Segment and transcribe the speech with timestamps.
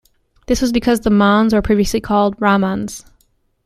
[0.47, 3.05] This was because the Mons were previously called Ramans.